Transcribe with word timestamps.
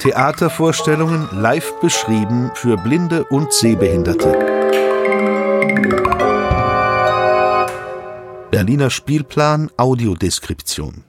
Theatervorstellungen 0.00 1.28
live 1.32 1.78
beschrieben 1.80 2.50
für 2.54 2.76
Blinde 2.78 3.24
und 3.24 3.52
Sehbehinderte. 3.52 4.32
Berliner 8.50 8.88
Spielplan 8.88 9.70
Audiodeskription. 9.76 11.04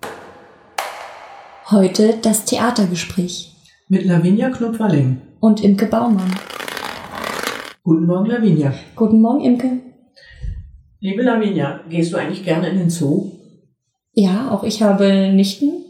Heute 1.69 2.17
das 2.21 2.43
Theatergespräch. 2.43 3.55
Mit 3.87 4.05
Lavinia 4.05 4.49
Knopf-Walling. 4.49 5.21
Und 5.39 5.63
Imke 5.63 5.85
Baumann. 5.85 6.35
Guten 7.83 8.05
Morgen, 8.05 8.25
Lavinia. 8.25 8.73
Guten 8.95 9.21
Morgen, 9.21 9.41
Imke. 9.41 9.79
Liebe 10.99 11.23
Lavinia, 11.23 11.79
gehst 11.89 12.11
du 12.11 12.17
eigentlich 12.17 12.43
gerne 12.43 12.69
in 12.69 12.77
den 12.77 12.89
Zoo? 12.89 13.31
Ja, 14.13 14.51
auch 14.51 14.63
ich 14.63 14.83
habe 14.83 15.31
Nichten 15.33 15.81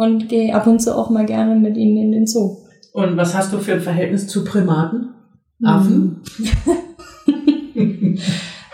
und 0.00 0.30
gehe 0.30 0.54
ab 0.54 0.66
und 0.66 0.80
zu 0.80 0.96
auch 0.96 1.10
mal 1.10 1.26
gerne 1.26 1.56
mit 1.56 1.76
ihnen 1.76 1.98
in 1.98 2.12
den 2.12 2.26
Zoo. 2.26 2.56
Und 2.94 3.18
was 3.18 3.34
hast 3.34 3.52
du 3.52 3.58
für 3.58 3.74
ein 3.74 3.82
Verhältnis 3.82 4.26
zu 4.28 4.44
Primaten? 4.44 5.10
Affen? 5.62 6.22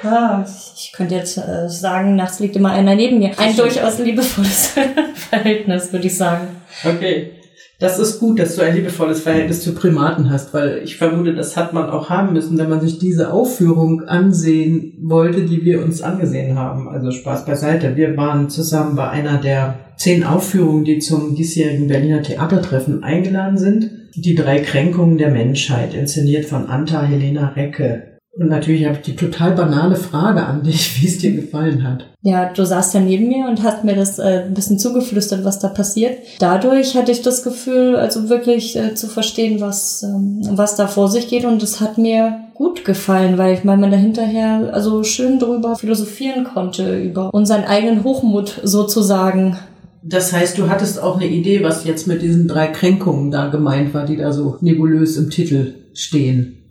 ja, 0.04 0.46
ich 0.76 0.92
könnte 0.92 1.16
jetzt 1.16 1.36
äh, 1.36 1.68
sagen, 1.68 2.14
nachts 2.14 2.38
liegt 2.38 2.54
immer 2.54 2.70
einer 2.70 2.94
neben 2.94 3.18
mir. 3.18 3.36
Ein 3.40 3.56
durchaus 3.56 3.98
liebevolles 3.98 4.74
Verhältnis, 5.14 5.92
würde 5.92 6.06
ich 6.06 6.16
sagen. 6.16 6.46
Okay. 6.84 7.32
Das 7.78 7.98
ist 7.98 8.20
gut, 8.20 8.38
dass 8.38 8.56
du 8.56 8.62
ein 8.62 8.74
liebevolles 8.74 9.20
Verhältnis 9.20 9.62
zu 9.62 9.74
Primaten 9.74 10.30
hast, 10.30 10.54
weil 10.54 10.80
ich 10.82 10.96
vermute, 10.96 11.34
das 11.34 11.56
hat 11.56 11.72
man 11.72 11.90
auch 11.90 12.08
haben 12.08 12.32
müssen, 12.32 12.56
wenn 12.58 12.70
man 12.70 12.80
sich 12.80 12.98
diese 12.98 13.32
Aufführung 13.32 14.02
ansehen 14.02 14.94
wollte, 15.02 15.42
die 15.42 15.64
wir 15.64 15.82
uns 15.82 16.00
angesehen 16.00 16.58
haben. 16.58 16.88
Also 16.88 17.10
Spaß 17.10 17.44
beiseite. 17.44 17.96
Wir 17.96 18.16
waren 18.16 18.48
zusammen 18.48 18.96
bei 18.96 19.08
einer 19.10 19.38
der 19.38 19.78
zehn 19.96 20.24
Aufführungen, 20.24 20.84
die 20.84 20.98
zum 20.98 21.34
diesjährigen 21.34 21.88
Berliner 21.88 22.22
Theatertreffen 22.22 23.02
eingeladen 23.02 23.58
sind. 23.58 23.90
Die 24.14 24.34
drei 24.34 24.60
Kränkungen 24.60 25.18
der 25.18 25.30
Menschheit, 25.30 25.92
inszeniert 25.92 26.46
von 26.46 26.66
Anta 26.68 27.02
Helena 27.02 27.48
Recke. 27.50 28.15
Und 28.38 28.48
natürlich 28.48 28.84
habe 28.84 28.96
ich 28.96 29.02
die 29.02 29.16
total 29.16 29.52
banale 29.52 29.96
Frage 29.96 30.44
an 30.44 30.62
dich, 30.62 30.96
wie 31.00 31.06
es 31.06 31.18
dir 31.18 31.32
gefallen 31.32 31.82
hat. 31.82 32.06
Ja, 32.22 32.52
du 32.52 32.66
saßt 32.66 32.94
ja 32.94 33.00
neben 33.00 33.28
mir 33.28 33.46
und 33.48 33.62
hast 33.62 33.84
mir 33.84 33.94
das 33.94 34.18
äh, 34.18 34.44
ein 34.46 34.54
bisschen 34.54 34.78
zugeflüstert, 34.78 35.44
was 35.44 35.58
da 35.58 35.68
passiert. 35.68 36.18
Dadurch 36.38 36.96
hatte 36.96 37.12
ich 37.12 37.22
das 37.22 37.42
Gefühl, 37.42 37.96
also 37.96 38.28
wirklich 38.28 38.76
äh, 38.76 38.94
zu 38.94 39.06
verstehen, 39.06 39.60
was, 39.60 40.02
ähm, 40.02 40.40
was 40.50 40.76
da 40.76 40.86
vor 40.86 41.08
sich 41.08 41.28
geht. 41.28 41.44
Und 41.44 41.62
es 41.62 41.80
hat 41.80 41.96
mir 41.96 42.40
gut 42.52 42.84
gefallen, 42.84 43.38
weil 43.38 43.54
ich 43.54 43.64
meine, 43.64 43.80
man 43.80 43.90
da 43.90 43.96
hinterher 43.96 44.70
also 44.72 45.02
schön 45.02 45.38
drüber 45.38 45.76
philosophieren 45.76 46.44
konnte, 46.44 47.00
über 47.00 47.32
unseren 47.32 47.64
eigenen 47.64 48.04
Hochmut 48.04 48.60
sozusagen. 48.64 49.56
Das 50.02 50.32
heißt, 50.32 50.58
du 50.58 50.68
hattest 50.68 51.02
auch 51.02 51.16
eine 51.16 51.26
Idee, 51.26 51.62
was 51.62 51.84
jetzt 51.84 52.06
mit 52.06 52.22
diesen 52.22 52.48
drei 52.48 52.68
Kränkungen 52.68 53.30
da 53.30 53.48
gemeint 53.48 53.94
war, 53.94 54.04
die 54.04 54.16
da 54.16 54.32
so 54.32 54.56
nebulös 54.60 55.16
im 55.16 55.30
Titel 55.30 55.74
stehen. 55.94 56.65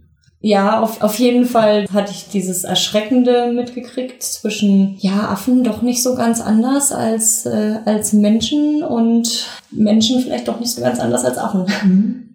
Ja, 0.48 0.80
auf, 0.80 1.02
auf 1.02 1.18
jeden 1.18 1.46
Fall 1.46 1.88
hatte 1.92 2.12
ich 2.12 2.30
dieses 2.30 2.66
Erschreckende 2.66 3.52
mitgekriegt 3.52 4.22
zwischen, 4.22 4.96
ja, 5.00 5.28
Affen 5.28 5.64
doch 5.64 5.82
nicht 5.82 6.04
so 6.04 6.14
ganz 6.14 6.40
anders 6.40 6.92
als, 6.92 7.48
äh, 7.48 7.80
als 7.86 8.14
Menschen 8.14 8.84
und 8.84 9.48
Menschen 9.72 10.22
vielleicht 10.22 10.48
doch 10.48 10.60
nicht 10.60 10.72
so 10.72 10.82
ganz 10.84 11.00
anders 11.00 11.26
als 11.26 11.40
Affen. 11.40 11.66
Mhm. 11.84 12.30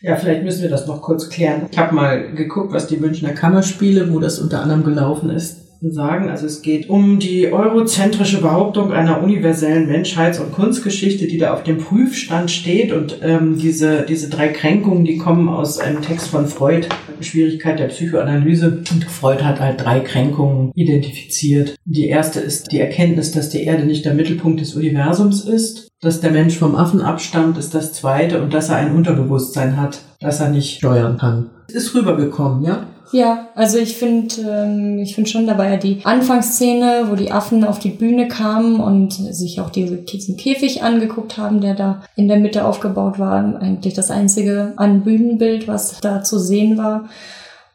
Ja, 0.00 0.14
vielleicht 0.14 0.44
müssen 0.44 0.62
wir 0.62 0.70
das 0.70 0.86
noch 0.86 1.02
kurz 1.02 1.28
klären. 1.28 1.66
Ich 1.72 1.76
habe 1.76 1.92
mal 1.92 2.34
geguckt, 2.34 2.72
was 2.72 2.86
die 2.86 2.98
Münchner 2.98 3.32
Kammerspiele, 3.32 4.12
wo 4.12 4.20
das 4.20 4.38
unter 4.38 4.62
anderem 4.62 4.84
gelaufen 4.84 5.30
ist, 5.30 5.69
sagen. 5.88 6.28
Also 6.28 6.46
es 6.46 6.60
geht 6.62 6.90
um 6.90 7.18
die 7.18 7.52
eurozentrische 7.52 8.40
Behauptung 8.40 8.92
einer 8.92 9.22
universellen 9.22 9.88
Menschheits- 9.88 10.38
und 10.38 10.52
Kunstgeschichte, 10.52 11.26
die 11.26 11.38
da 11.38 11.54
auf 11.54 11.62
dem 11.62 11.78
Prüfstand 11.78 12.50
steht. 12.50 12.92
Und 12.92 13.18
ähm, 13.22 13.56
diese, 13.58 14.04
diese 14.06 14.28
drei 14.28 14.48
Kränkungen, 14.48 15.04
die 15.04 15.16
kommen 15.16 15.48
aus 15.48 15.78
einem 15.78 16.02
Text 16.02 16.28
von 16.28 16.46
Freud, 16.46 16.86
Schwierigkeit 17.20 17.78
der 17.78 17.86
Psychoanalyse. 17.86 18.82
Und 18.92 19.04
Freud 19.04 19.42
hat 19.42 19.60
halt 19.60 19.82
drei 19.82 20.00
Kränkungen 20.00 20.72
identifiziert. 20.74 21.76
Die 21.86 22.08
erste 22.08 22.40
ist 22.40 22.70
die 22.72 22.80
Erkenntnis, 22.80 23.32
dass 23.32 23.48
die 23.48 23.64
Erde 23.64 23.84
nicht 23.84 24.04
der 24.04 24.14
Mittelpunkt 24.14 24.60
des 24.60 24.74
Universums 24.74 25.44
ist. 25.44 25.88
Dass 26.02 26.20
der 26.20 26.30
Mensch 26.30 26.56
vom 26.56 26.76
Affen 26.76 27.00
abstammt, 27.00 27.58
ist 27.58 27.74
das 27.74 27.92
zweite. 27.92 28.42
Und 28.42 28.52
dass 28.52 28.68
er 28.68 28.76
ein 28.76 28.94
Unterbewusstsein 28.94 29.76
hat, 29.78 30.00
das 30.20 30.40
er 30.40 30.50
nicht 30.50 30.76
steuern 30.76 31.16
kann. 31.16 31.50
Ist 31.68 31.94
rübergekommen, 31.94 32.64
ja? 32.64 32.86
Ja, 33.12 33.48
also 33.56 33.78
ich 33.78 33.96
finde, 33.96 34.34
ähm, 34.40 34.98
ich 35.00 35.14
finde 35.14 35.30
schon 35.30 35.46
dabei 35.46 35.70
ja 35.70 35.76
die 35.76 36.00
Anfangsszene, 36.04 37.06
wo 37.08 37.16
die 37.16 37.32
Affen 37.32 37.64
auf 37.64 37.80
die 37.80 37.90
Bühne 37.90 38.28
kamen 38.28 38.78
und 38.78 39.12
sich 39.12 39.60
auch 39.60 39.70
diese, 39.70 39.96
diesen 39.96 40.36
Käfig 40.36 40.82
angeguckt 40.82 41.36
haben, 41.36 41.60
der 41.60 41.74
da 41.74 42.02
in 42.14 42.28
der 42.28 42.38
Mitte 42.38 42.64
aufgebaut 42.64 43.18
war, 43.18 43.60
eigentlich 43.60 43.94
das 43.94 44.10
einzige 44.10 44.74
an 44.76 45.02
Bühnenbild, 45.02 45.66
was 45.66 45.98
da 46.00 46.22
zu 46.22 46.38
sehen 46.38 46.78
war 46.78 47.08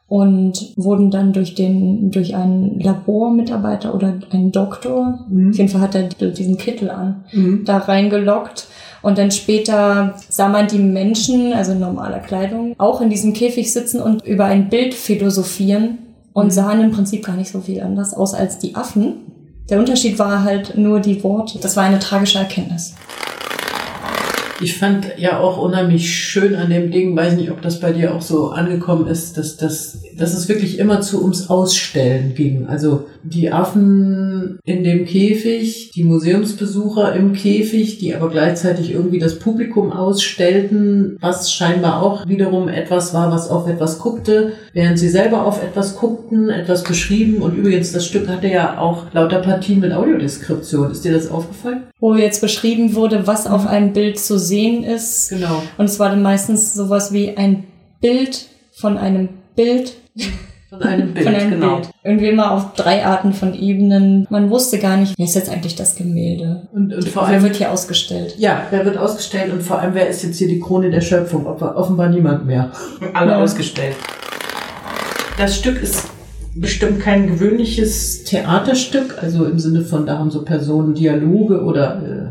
und 0.07 0.73
wurden 0.75 1.09
dann 1.09 1.33
durch 1.33 1.55
den 1.55 2.11
durch 2.11 2.35
einen 2.35 2.79
Labormitarbeiter 2.79 3.95
oder 3.95 4.13
einen 4.29 4.51
Doktor, 4.51 5.25
mhm. 5.29 5.49
auf 5.49 5.57
jeden 5.57 5.69
Fall 5.69 5.81
hat 5.81 5.95
er 5.95 6.03
diesen 6.03 6.57
Kittel 6.57 6.91
an, 6.91 7.23
mhm. 7.31 7.63
da 7.65 7.77
reingelockt 7.77 8.67
und 9.01 9.17
dann 9.17 9.31
später 9.31 10.15
sah 10.29 10.49
man 10.49 10.67
die 10.67 10.79
Menschen, 10.79 11.53
also 11.53 11.73
in 11.73 11.79
normaler 11.79 12.19
Kleidung, 12.19 12.73
auch 12.77 13.01
in 13.01 13.09
diesem 13.09 13.33
Käfig 13.33 13.71
sitzen 13.71 14.01
und 14.01 14.25
über 14.25 14.45
ein 14.45 14.69
Bild 14.69 14.93
philosophieren 14.93 15.99
und 16.33 16.47
mhm. 16.47 16.51
sahen 16.51 16.81
im 16.81 16.91
Prinzip 16.91 17.23
gar 17.23 17.35
nicht 17.35 17.51
so 17.51 17.61
viel 17.61 17.81
anders 17.81 18.13
aus 18.13 18.33
als 18.33 18.59
die 18.59 18.75
Affen. 18.75 19.13
Der 19.69 19.79
Unterschied 19.79 20.19
war 20.19 20.43
halt 20.43 20.77
nur 20.77 20.99
die 20.99 21.23
Worte. 21.23 21.57
Das 21.59 21.75
war 21.75 21.83
eine 21.83 21.97
tragische 21.97 22.37
Erkenntnis. 22.37 22.93
Ich 24.61 24.77
fand 24.77 25.17
ja 25.17 25.39
auch 25.39 25.57
unheimlich 25.57 26.09
schön 26.09 26.55
an 26.55 26.69
dem 26.69 26.89
Ding, 26.89 27.15
weiß 27.15 27.35
nicht, 27.35 27.51
ob 27.51 27.61
das 27.61 27.81
bei 27.81 27.91
dir 27.91 28.15
auch 28.15 28.21
so 28.21 28.49
angekommen 28.49 29.07
ist, 29.07 29.37
dass, 29.37 29.57
dass, 29.57 30.01
dass 30.17 30.33
es 30.33 30.47
wirklich 30.47 30.79
immer 30.79 31.01
zu 31.01 31.21
ums 31.21 31.49
Ausstellen 31.49 32.33
ging. 32.35 32.65
Also 32.67 33.05
die 33.23 33.51
Affen 33.51 34.59
in 34.63 34.83
dem 34.83 35.05
Käfig, 35.05 35.91
die 35.93 36.03
Museumsbesucher 36.03 37.13
im 37.15 37.33
Käfig, 37.33 37.97
die 37.97 38.15
aber 38.15 38.29
gleichzeitig 38.29 38.91
irgendwie 38.91 39.19
das 39.19 39.39
Publikum 39.39 39.91
ausstellten, 39.91 41.17
was 41.19 41.51
scheinbar 41.51 42.01
auch 42.01 42.27
wiederum 42.27 42.69
etwas 42.69 43.13
war, 43.13 43.31
was 43.31 43.49
auf 43.49 43.67
etwas 43.67 43.99
guckte, 43.99 44.53
während 44.73 44.99
sie 44.99 45.09
selber 45.09 45.45
auf 45.45 45.61
etwas 45.61 45.97
guckten, 45.97 46.49
etwas 46.49 46.83
beschrieben. 46.83 47.41
Und 47.41 47.57
übrigens, 47.57 47.91
das 47.91 48.05
Stück 48.05 48.27
hatte 48.29 48.47
ja 48.47 48.77
auch 48.79 49.13
lauter 49.13 49.39
Partien 49.39 49.79
mit 49.79 49.91
Audiodeskription. 49.91 50.91
Ist 50.91 51.03
dir 51.03 51.13
das 51.13 51.29
aufgefallen? 51.29 51.83
Wo 51.99 52.15
jetzt 52.15 52.41
beschrieben 52.41 52.95
wurde, 52.95 53.27
was 53.27 53.47
auf 53.47 53.67
einem 53.67 53.91
Bild 53.93 54.19
zu 54.19 54.37
sehen 54.45 54.83
ist. 54.83 55.29
Genau. 55.29 55.61
Und 55.77 55.85
es 55.85 55.99
war 55.99 56.09
dann 56.09 56.21
meistens 56.21 56.73
sowas 56.73 57.11
wie 57.11 57.35
ein 57.35 57.65
Bild 58.01 58.47
von 58.71 58.97
einem 58.97 59.29
Bild. 59.55 59.93
Von 60.69 60.81
einem 60.81 61.13
Bild, 61.13 61.25
von 61.25 61.35
einem 61.35 61.51
genau. 61.51 61.75
Bild. 61.77 61.89
Irgendwie 62.03 62.29
immer 62.29 62.51
auf 62.51 62.73
drei 62.73 63.05
Arten 63.05 63.33
von 63.33 63.53
Ebenen. 63.53 64.27
Man 64.29 64.49
wusste 64.49 64.79
gar 64.79 64.97
nicht, 64.97 65.15
wer 65.17 65.25
ist 65.25 65.35
jetzt 65.35 65.49
eigentlich 65.49 65.75
das 65.75 65.95
Gemälde? 65.95 66.67
Und, 66.71 66.93
und 66.93 67.07
vor 67.09 67.27
wer 67.29 67.41
wird 67.41 67.55
hier 67.55 67.71
ausgestellt? 67.71 68.35
Ja, 68.37 68.67
wer 68.69 68.85
wird 68.85 68.97
ausgestellt 68.97 69.51
und 69.51 69.63
vor 69.63 69.79
allem, 69.79 69.93
wer 69.93 70.07
ist 70.07 70.23
jetzt 70.23 70.37
hier 70.37 70.47
die 70.47 70.59
Krone 70.59 70.89
der 70.91 71.01
Schöpfung? 71.01 71.45
Offenbar 71.45 72.09
niemand 72.09 72.45
mehr. 72.45 72.71
Alle 73.13 73.31
ja. 73.31 73.43
ausgestellt. 73.43 73.95
Das 75.37 75.55
Stück 75.55 75.81
ist 75.81 76.07
bestimmt 76.55 77.01
kein 77.01 77.27
gewöhnliches 77.27 78.23
Theaterstück, 78.23 79.21
also 79.21 79.45
im 79.45 79.59
Sinne 79.59 79.81
von, 79.81 80.05
da 80.05 80.17
haben 80.17 80.31
so 80.31 80.43
Personen 80.43 80.93
Dialoge 80.93 81.61
oder 81.61 82.01
äh, 82.01 82.24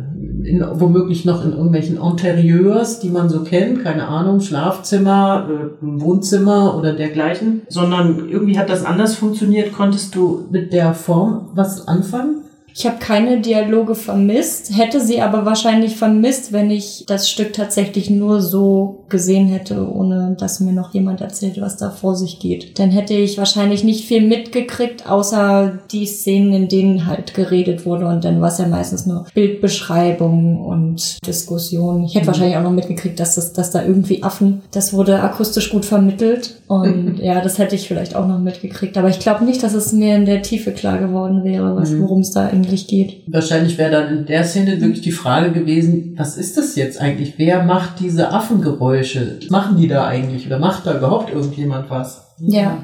in, 0.46 0.64
womöglich 0.74 1.24
noch 1.24 1.44
in 1.44 1.52
irgendwelchen 1.52 1.96
Interieurs, 1.96 3.00
die 3.00 3.10
man 3.10 3.28
so 3.28 3.42
kennt, 3.42 3.82
keine 3.82 4.08
Ahnung, 4.08 4.40
Schlafzimmer, 4.40 5.48
äh, 5.48 5.66
Wohnzimmer 5.80 6.76
oder 6.78 6.92
dergleichen, 6.92 7.62
sondern 7.68 8.28
irgendwie 8.28 8.58
hat 8.58 8.70
das 8.70 8.84
anders 8.84 9.14
funktioniert. 9.14 9.72
Konntest 9.72 10.14
du 10.14 10.46
mit 10.50 10.72
der 10.72 10.94
Form 10.94 11.50
was 11.54 11.88
anfangen? 11.88 12.43
Ich 12.76 12.86
habe 12.86 12.96
keine 12.98 13.40
Dialoge 13.40 13.94
vermisst, 13.94 14.76
hätte 14.76 15.00
sie 15.00 15.20
aber 15.20 15.46
wahrscheinlich 15.46 15.96
vermisst, 15.96 16.52
wenn 16.52 16.72
ich 16.72 17.04
das 17.06 17.30
Stück 17.30 17.52
tatsächlich 17.52 18.10
nur 18.10 18.40
so 18.40 19.04
gesehen 19.08 19.46
hätte, 19.46 19.88
ohne 19.88 20.34
dass 20.38 20.58
mir 20.58 20.72
noch 20.72 20.92
jemand 20.92 21.20
erzählt, 21.20 21.60
was 21.60 21.76
da 21.76 21.90
vor 21.90 22.16
sich 22.16 22.40
geht. 22.40 22.80
Dann 22.80 22.90
hätte 22.90 23.14
ich 23.14 23.38
wahrscheinlich 23.38 23.84
nicht 23.84 24.06
viel 24.06 24.26
mitgekriegt, 24.26 25.08
außer 25.08 25.78
die 25.92 26.04
Szenen, 26.06 26.52
in 26.52 26.68
denen 26.68 27.06
halt 27.06 27.34
geredet 27.34 27.86
wurde 27.86 28.06
und 28.06 28.24
dann 28.24 28.40
war 28.40 28.48
es 28.48 28.58
ja 28.58 28.66
meistens 28.66 29.06
nur 29.06 29.26
Bildbeschreibung 29.34 30.64
und 30.64 31.24
Diskussion. 31.24 32.04
Ich 32.04 32.16
hätte 32.16 32.24
mhm. 32.24 32.28
wahrscheinlich 32.28 32.56
auch 32.56 32.62
noch 32.62 32.72
mitgekriegt, 32.72 33.20
dass, 33.20 33.36
das, 33.36 33.52
dass 33.52 33.70
da 33.70 33.84
irgendwie 33.84 34.24
Affen, 34.24 34.62
das 34.72 34.92
wurde 34.92 35.20
akustisch 35.20 35.70
gut 35.70 35.84
vermittelt 35.84 36.60
und 36.66 37.18
ja, 37.22 37.40
das 37.40 37.58
hätte 37.58 37.76
ich 37.76 37.86
vielleicht 37.86 38.16
auch 38.16 38.26
noch 38.26 38.40
mitgekriegt. 38.40 38.98
Aber 38.98 39.08
ich 39.08 39.20
glaube 39.20 39.44
nicht, 39.44 39.62
dass 39.62 39.74
es 39.74 39.92
mir 39.92 40.16
in 40.16 40.26
der 40.26 40.42
Tiefe 40.42 40.72
klar 40.72 40.98
geworden 40.98 41.44
wäre, 41.44 41.76
was, 41.76 41.90
mhm. 41.90 42.02
worum 42.02 42.20
es 42.20 42.32
da 42.32 42.48
eigentlich 42.64 42.86
geht. 42.86 43.22
Wahrscheinlich 43.26 43.78
wäre 43.78 43.90
dann 43.90 44.18
in 44.18 44.26
der 44.26 44.44
Szene 44.44 44.80
wirklich 44.80 45.02
die 45.02 45.12
Frage 45.12 45.52
gewesen, 45.52 46.14
was 46.16 46.36
ist 46.36 46.56
das 46.56 46.76
jetzt 46.76 47.00
eigentlich? 47.00 47.34
Wer 47.36 47.62
macht 47.62 48.00
diese 48.00 48.30
Affengeräusche? 48.32 49.38
Was 49.40 49.50
machen 49.50 49.76
die 49.76 49.88
da 49.88 50.06
eigentlich? 50.06 50.46
Oder 50.46 50.58
macht 50.58 50.86
da 50.86 50.96
überhaupt 50.96 51.32
irgendjemand 51.32 51.90
was? 51.90 52.34
Ja. 52.38 52.78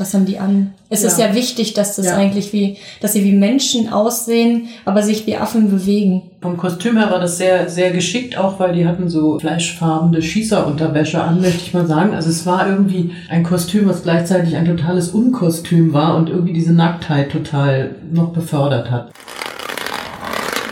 Was 0.00 0.14
haben 0.14 0.26
die 0.26 0.38
an? 0.38 0.74
Es 0.90 1.02
Ja. 1.02 1.08
ist 1.08 1.18
ja 1.18 1.34
wichtig, 1.34 1.74
dass 1.74 1.96
das 1.96 2.06
Ja. 2.06 2.16
eigentlich 2.16 2.52
wie, 2.52 2.76
dass 3.00 3.14
sie 3.14 3.24
wie 3.24 3.32
Menschen 3.32 3.92
aussehen, 3.92 4.68
aber 4.84 5.02
sich 5.02 5.26
wie 5.26 5.36
Affen 5.36 5.70
bewegen. 5.70 6.22
Vom 6.40 6.56
Kostüm 6.56 6.96
her 6.98 7.10
war 7.10 7.18
das 7.18 7.36
sehr, 7.36 7.68
sehr 7.68 7.90
geschickt, 7.90 8.38
auch 8.38 8.60
weil 8.60 8.74
die 8.74 8.86
hatten 8.86 9.08
so 9.08 9.40
fleischfarbene 9.40 10.22
Schießerunterwäsche 10.22 11.20
an, 11.20 11.40
möchte 11.40 11.62
ich 11.64 11.74
mal 11.74 11.86
sagen. 11.88 12.14
Also 12.14 12.30
es 12.30 12.46
war 12.46 12.68
irgendwie 12.68 13.10
ein 13.28 13.42
Kostüm, 13.42 13.88
was 13.88 14.04
gleichzeitig 14.04 14.54
ein 14.54 14.66
totales 14.66 15.08
Unkostüm 15.08 15.92
war 15.92 16.14
und 16.16 16.30
irgendwie 16.30 16.52
diese 16.52 16.72
Nacktheit 16.72 17.32
total 17.32 17.96
noch 18.12 18.28
befördert 18.28 18.92
hat. 18.92 19.10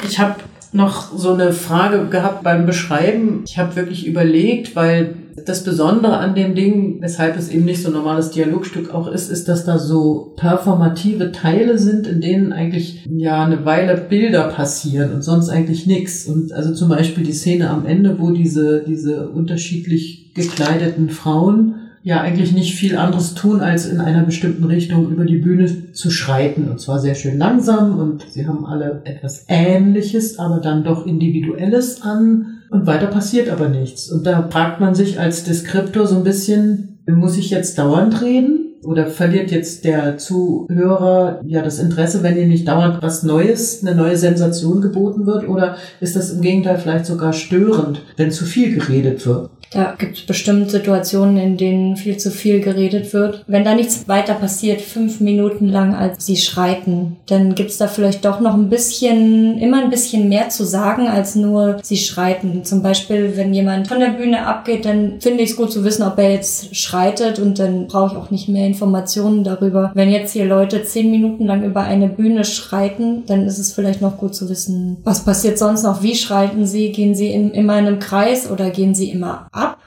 Ich 0.08 0.20
habe 0.20 0.36
noch 0.76 1.16
so 1.16 1.32
eine 1.32 1.52
Frage 1.52 2.06
gehabt 2.08 2.44
beim 2.44 2.66
Beschreiben. 2.66 3.42
Ich 3.46 3.58
habe 3.58 3.76
wirklich 3.76 4.06
überlegt, 4.06 4.76
weil 4.76 5.14
das 5.44 5.64
Besondere 5.64 6.16
an 6.18 6.34
dem 6.34 6.54
Ding, 6.54 7.00
weshalb 7.00 7.36
es 7.36 7.48
eben 7.50 7.64
nicht 7.64 7.82
so 7.82 7.88
ein 7.88 7.94
normales 7.94 8.30
Dialogstück 8.30 8.94
auch 8.94 9.08
ist, 9.08 9.30
ist, 9.30 9.48
dass 9.48 9.64
da 9.64 9.78
so 9.78 10.34
performative 10.36 11.32
Teile 11.32 11.78
sind, 11.78 12.06
in 12.06 12.20
denen 12.20 12.52
eigentlich 12.52 13.06
ja 13.08 13.44
eine 13.44 13.64
Weile 13.64 13.96
Bilder 13.96 14.48
passieren 14.48 15.12
und 15.12 15.22
sonst 15.22 15.50
eigentlich 15.50 15.86
nichts. 15.86 16.26
Und 16.26 16.52
also 16.52 16.72
zum 16.72 16.88
Beispiel 16.88 17.24
die 17.24 17.32
Szene 17.32 17.70
am 17.70 17.86
Ende, 17.86 18.18
wo 18.18 18.30
diese, 18.30 18.84
diese 18.86 19.28
unterschiedlich 19.28 20.32
gekleideten 20.34 21.10
Frauen 21.10 21.74
ja 22.06 22.20
eigentlich 22.20 22.52
nicht 22.52 22.76
viel 22.76 22.96
anderes 22.96 23.34
tun, 23.34 23.60
als 23.60 23.86
in 23.86 24.00
einer 24.00 24.22
bestimmten 24.22 24.62
Richtung 24.62 25.10
über 25.10 25.24
die 25.24 25.38
Bühne 25.38 25.92
zu 25.92 26.12
schreiten. 26.12 26.68
Und 26.68 26.80
zwar 26.80 27.00
sehr 27.00 27.16
schön 27.16 27.36
langsam 27.36 27.98
und 27.98 28.24
sie 28.30 28.46
haben 28.46 28.64
alle 28.64 29.02
etwas 29.02 29.44
Ähnliches, 29.48 30.38
aber 30.38 30.58
dann 30.58 30.84
doch 30.84 31.04
Individuelles 31.04 32.02
an. 32.02 32.58
Und 32.70 32.86
weiter 32.86 33.08
passiert 33.08 33.48
aber 33.48 33.68
nichts. 33.68 34.08
Und 34.08 34.24
da 34.24 34.46
fragt 34.48 34.78
man 34.78 34.94
sich 34.94 35.18
als 35.18 35.42
Deskriptor 35.42 36.06
so 36.06 36.18
ein 36.18 36.22
bisschen, 36.22 37.00
muss 37.08 37.36
ich 37.36 37.50
jetzt 37.50 37.76
dauernd 37.76 38.22
reden? 38.22 38.65
Oder 38.84 39.06
verliert 39.06 39.50
jetzt 39.50 39.84
der 39.84 40.18
Zuhörer 40.18 41.40
ja 41.44 41.62
das 41.62 41.78
Interesse, 41.78 42.22
wenn 42.22 42.36
ihm 42.36 42.48
nicht 42.48 42.68
dauernd 42.68 43.02
was 43.02 43.22
Neues, 43.22 43.84
eine 43.84 43.96
neue 43.96 44.16
Sensation 44.16 44.80
geboten 44.80 45.26
wird? 45.26 45.48
Oder 45.48 45.76
ist 46.00 46.16
das 46.16 46.30
im 46.30 46.40
Gegenteil 46.40 46.78
vielleicht 46.78 47.06
sogar 47.06 47.32
störend, 47.32 48.02
wenn 48.16 48.30
zu 48.30 48.44
viel 48.44 48.74
geredet 48.78 49.26
wird? 49.26 49.50
Da 49.72 49.94
gibt 49.98 50.16
es 50.16 50.22
bestimmt 50.24 50.70
Situationen, 50.70 51.38
in 51.38 51.56
denen 51.56 51.96
viel 51.96 52.16
zu 52.16 52.30
viel 52.30 52.60
geredet 52.60 53.12
wird. 53.12 53.44
Wenn 53.48 53.64
da 53.64 53.74
nichts 53.74 54.06
weiter 54.06 54.34
passiert, 54.34 54.80
fünf 54.80 55.20
Minuten 55.20 55.68
lang, 55.68 55.94
als 55.94 56.24
sie 56.24 56.36
schreiten, 56.36 57.16
dann 57.26 57.54
gibt's 57.54 57.76
da 57.76 57.88
vielleicht 57.88 58.24
doch 58.24 58.40
noch 58.40 58.54
ein 58.54 58.68
bisschen, 58.68 59.58
immer 59.58 59.82
ein 59.82 59.90
bisschen 59.90 60.28
mehr 60.28 60.50
zu 60.50 60.64
sagen, 60.64 61.08
als 61.08 61.34
nur 61.34 61.78
sie 61.82 61.96
schreiten. 61.96 62.64
Zum 62.64 62.82
Beispiel, 62.82 63.36
wenn 63.36 63.52
jemand 63.52 63.88
von 63.88 63.98
der 63.98 64.10
Bühne 64.10 64.46
abgeht, 64.46 64.84
dann 64.84 65.20
finde 65.20 65.42
ich 65.42 65.50
es 65.50 65.56
gut 65.56 65.72
zu 65.72 65.84
wissen, 65.84 66.04
ob 66.04 66.16
er 66.18 66.32
jetzt 66.32 66.74
schreitet 66.76 67.40
und 67.40 67.58
dann 67.58 67.88
brauche 67.88 68.14
ich 68.14 68.18
auch 68.18 68.30
nicht 68.30 68.48
mehr 68.48 68.65
Informationen 68.66 69.44
darüber. 69.44 69.92
Wenn 69.94 70.10
jetzt 70.10 70.32
hier 70.32 70.44
Leute 70.44 70.82
zehn 70.82 71.10
Minuten 71.10 71.46
lang 71.46 71.64
über 71.64 71.82
eine 71.82 72.08
Bühne 72.08 72.44
schreiten, 72.44 73.24
dann 73.26 73.46
ist 73.46 73.58
es 73.58 73.72
vielleicht 73.72 74.02
noch 74.02 74.18
gut 74.18 74.34
zu 74.34 74.48
wissen, 74.48 74.98
was 75.04 75.24
passiert 75.24 75.58
sonst 75.58 75.82
noch, 75.82 76.02
wie 76.02 76.14
schreiten 76.14 76.66
sie, 76.66 76.92
gehen 76.92 77.14
sie 77.14 77.32
in, 77.32 77.52
immer 77.52 77.78
in 77.78 77.86
einem 77.86 77.98
Kreis 77.98 78.50
oder 78.50 78.70
gehen 78.70 78.94
sie 78.94 79.10
immer 79.10 79.48
ab 79.52 79.78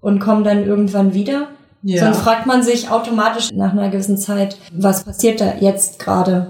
und 0.00 0.18
kommen 0.20 0.44
dann 0.44 0.64
irgendwann 0.64 1.14
wieder. 1.14 1.48
Sonst 1.82 2.18
fragt 2.18 2.46
man 2.46 2.62
sich 2.62 2.90
automatisch 2.90 3.50
nach 3.52 3.72
einer 3.72 3.88
gewissen 3.88 4.18
Zeit, 4.18 4.56
was 4.72 5.04
passiert 5.04 5.40
da 5.40 5.54
jetzt 5.60 5.98
gerade? 5.98 6.48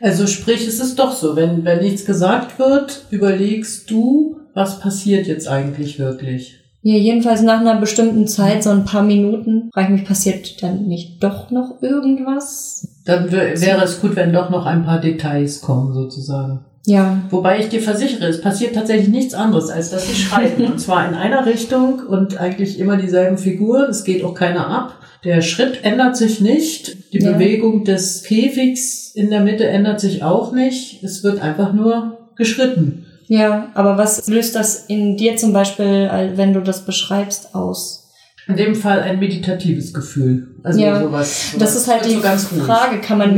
Also 0.00 0.26
sprich, 0.26 0.66
es 0.66 0.80
ist 0.80 0.98
doch 0.98 1.12
so, 1.12 1.36
wenn, 1.36 1.64
wenn 1.64 1.80
nichts 1.80 2.04
gesagt 2.04 2.58
wird, 2.58 3.06
überlegst 3.10 3.90
du, 3.90 4.40
was 4.54 4.80
passiert 4.80 5.26
jetzt 5.26 5.48
eigentlich 5.48 5.98
wirklich? 5.98 6.61
Ja, 6.84 6.96
jedenfalls 6.96 7.42
nach 7.42 7.60
einer 7.60 7.76
bestimmten 7.80 8.26
Zeit, 8.26 8.62
so 8.64 8.70
ein 8.70 8.84
paar 8.84 9.02
Minuten, 9.04 9.70
frage 9.72 9.86
ich 9.94 10.00
mich, 10.00 10.08
passiert 10.08 10.62
dann 10.62 10.86
nicht 10.88 11.22
doch 11.22 11.50
noch 11.50 11.80
irgendwas? 11.80 12.88
Dann 13.04 13.30
wär- 13.30 13.60
wäre 13.60 13.84
es 13.84 14.00
gut, 14.00 14.16
wenn 14.16 14.32
doch 14.32 14.50
noch 14.50 14.66
ein 14.66 14.84
paar 14.84 15.00
Details 15.00 15.60
kommen, 15.60 15.92
sozusagen. 15.92 16.60
Ja, 16.84 17.18
Wobei 17.30 17.60
ich 17.60 17.68
dir 17.68 17.80
versichere, 17.80 18.26
es 18.26 18.40
passiert 18.40 18.74
tatsächlich 18.74 19.08
nichts 19.08 19.34
anderes, 19.34 19.70
als 19.70 19.90
dass 19.90 20.08
sie 20.08 20.14
schreiten. 20.16 20.64
und 20.64 20.80
zwar 20.80 21.08
in 21.08 21.14
einer 21.14 21.46
Richtung 21.46 22.00
und 22.08 22.40
eigentlich 22.40 22.80
immer 22.80 22.96
dieselben 22.96 23.38
Figuren. 23.38 23.88
Es 23.88 24.02
geht 24.02 24.24
auch 24.24 24.34
keiner 24.34 24.66
ab. 24.66 24.94
Der 25.24 25.40
Schritt 25.42 25.84
ändert 25.84 26.16
sich 26.16 26.40
nicht. 26.40 27.12
Die 27.12 27.18
Ja. 27.20 27.32
Bewegung 27.34 27.84
des 27.84 28.24
Käfigs 28.24 29.12
in 29.14 29.30
der 29.30 29.42
Mitte 29.42 29.64
ändert 29.66 30.00
sich 30.00 30.24
auch 30.24 30.52
nicht. 30.52 31.04
Es 31.04 31.22
wird 31.22 31.40
einfach 31.40 31.72
nur 31.72 32.18
geschritten. 32.34 33.06
Ja, 33.32 33.68
aber 33.72 33.96
was 33.96 34.26
löst 34.28 34.54
das 34.54 34.84
in 34.88 35.16
dir 35.16 35.36
zum 35.36 35.54
Beispiel, 35.54 36.10
wenn 36.34 36.52
du 36.52 36.60
das 36.60 36.84
beschreibst, 36.84 37.54
aus? 37.54 38.10
In 38.46 38.56
dem 38.56 38.74
Fall 38.74 39.00
ein 39.00 39.18
meditatives 39.18 39.94
Gefühl. 39.94 40.56
Also 40.62 40.80
Ja, 40.80 41.00
sowas, 41.00 41.52
sowas. 41.52 41.58
Das 41.58 41.76
ist 41.76 41.88
halt 41.88 42.04
so 42.04 42.10
die 42.10 42.16
ruhig. 42.16 42.64
Frage, 42.66 43.00
kann 43.00 43.16
man 43.16 43.34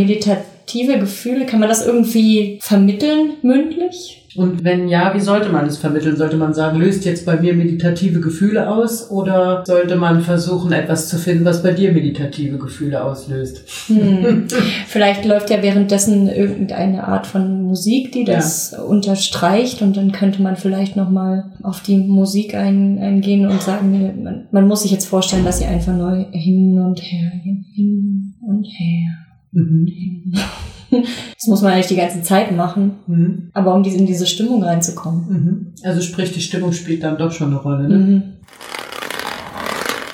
meditative 0.64 0.99
Gefühle, 0.99 1.46
kann 1.46 1.61
man 1.61 1.69
das 1.69 1.87
irgendwie 1.87 2.58
vermitteln, 2.62 3.34
mündlich? 3.43 4.20
Und 4.37 4.64
wenn 4.64 4.88
ja, 4.88 5.14
wie 5.14 5.20
sollte 5.20 5.49
man 5.49 5.64
es 5.66 5.76
vermitteln? 5.76 6.16
Sollte 6.16 6.37
man 6.37 6.52
sagen, 6.52 6.81
löst 6.81 7.05
jetzt 7.05 7.25
bei 7.25 7.40
mir 7.40 7.55
meditative 7.55 8.19
Gefühle 8.19 8.69
aus? 8.69 9.08
Oder 9.08 9.62
sollte 9.64 9.94
man 9.94 10.22
versuchen, 10.22 10.72
etwas 10.72 11.08
zu 11.08 11.19
finden, 11.19 11.44
was 11.44 11.62
bei 11.62 11.70
dir 11.70 11.93
meditative 11.93 12.58
Gefühle 12.58 13.05
auslöst? 13.05 13.62
Hm. 13.87 14.49
Vielleicht 14.88 15.25
läuft 15.25 15.50
ja 15.50 15.62
währenddessen 15.62 16.28
irgendeine 16.28 17.06
Art 17.06 17.28
von 17.28 17.62
Musik, 17.62 18.11
die 18.11 18.25
das 18.25 18.75
unterstreicht 18.76 19.82
und 19.82 19.96
dann 19.96 20.11
könnte 20.11 20.43
man 20.43 20.56
vielleicht 20.56 20.96
nochmal 20.96 21.52
auf 21.62 21.81
die 21.81 21.99
Musik 21.99 22.55
ein, 22.55 22.99
eingehen 22.99 23.46
und 23.46 23.62
sagen, 23.62 24.22
man, 24.25 24.49
man 24.50 24.66
muss 24.66 24.82
sich 24.82 24.90
jetzt 24.90 25.06
vorstellen, 25.06 25.44
dass 25.44 25.58
sie 25.58 25.66
einfach 25.66 25.96
neu 25.96 26.25
hin 26.32 26.78
und 26.81 27.00
her 27.00 27.31
hin 27.75 28.34
und 28.40 28.64
her. 28.64 29.25
Mhm. 29.54 30.34
Das 30.90 31.48
muss 31.48 31.60
man 31.62 31.72
eigentlich 31.72 31.88
die 31.88 31.96
ganze 31.96 32.22
Zeit 32.22 32.54
machen, 32.54 32.92
Mhm. 33.08 33.50
aber 33.52 33.74
um 33.74 33.82
diese, 33.82 33.96
in 33.98 34.06
diese 34.06 34.26
Stimmung 34.26 34.62
reinzukommen. 34.62 35.24
Mhm. 35.28 35.66
Also 35.82 36.00
sprich, 36.02 36.30
die 36.32 36.40
Stimmung 36.40 36.72
spielt 36.72 37.02
dann 37.02 37.18
doch 37.18 37.32
schon 37.32 37.48
eine 37.48 37.56
Rolle. 37.56 37.88
Ne? 37.88 37.98
Mhm. 37.98 38.22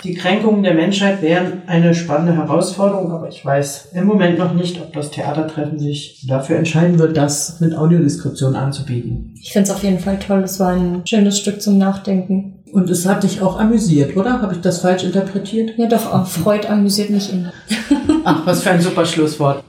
Die 0.04 0.14
Kränkungen 0.14 0.62
der 0.62 0.72
Menschheit 0.72 1.20
wären 1.20 1.62
eine 1.66 1.94
spannende 1.94 2.34
Herausforderung, 2.34 3.12
aber 3.12 3.28
ich 3.28 3.44
weiß 3.44 3.90
im 3.92 4.06
Moment 4.06 4.38
noch 4.38 4.54
nicht, 4.54 4.80
ob 4.80 4.94
das 4.94 5.10
Theatertreffen 5.10 5.78
sich 5.78 6.24
dafür 6.26 6.56
entscheiden 6.56 6.98
wird, 6.98 7.14
das 7.18 7.60
mit 7.60 7.76
Audiodeskription 7.76 8.56
anzubieten. 8.56 9.34
Ich 9.42 9.52
finde 9.52 9.68
es 9.68 9.74
auf 9.76 9.82
jeden 9.82 9.98
Fall 9.98 10.18
toll. 10.18 10.40
Es 10.42 10.58
war 10.58 10.70
ein 10.72 11.02
schönes 11.06 11.38
Stück 11.38 11.60
zum 11.60 11.76
Nachdenken. 11.76 12.54
Und 12.72 12.88
es 12.88 13.04
hat 13.06 13.24
dich 13.24 13.42
auch 13.42 13.60
amüsiert, 13.60 14.16
oder? 14.16 14.40
Habe 14.40 14.54
ich 14.54 14.62
das 14.62 14.78
falsch 14.80 15.04
interpretiert? 15.04 15.72
Ja, 15.76 15.86
doch, 15.86 16.10
auch 16.10 16.26
Freud 16.26 16.66
amüsiert 16.66 17.10
mich 17.10 17.30
immer. 17.30 17.52
Ach, 18.24 18.46
was 18.46 18.62
für 18.62 18.70
ein 18.70 18.80
super 18.80 19.06
Schlusswort. 19.06 19.62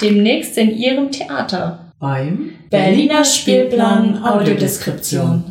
Demnächst 0.00 0.56
in 0.56 0.76
Ihrem 0.76 1.10
Theater. 1.10 1.80
Beim 1.98 2.52
Berliner 2.70 3.24
Spielplan 3.24 4.22
Audiodeskription. 4.22 5.44